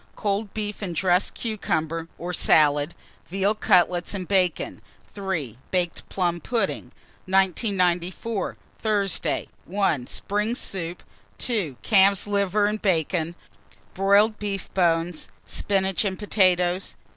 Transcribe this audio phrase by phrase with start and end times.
[0.15, 2.95] Cold beef and dressed cucumber or salad,
[3.27, 4.81] veal cutlets and bacon.
[5.13, 5.59] 3.
[5.69, 6.85] Baked plum pudding.
[7.27, 8.57] 1994.
[8.79, 9.47] Thursday.
[9.65, 10.07] 1.
[10.07, 11.03] Spring soup.
[11.37, 11.77] 2.
[11.83, 13.35] Calf's liver and bacon,
[13.93, 16.95] broiled beef bones, spinach and potatoes.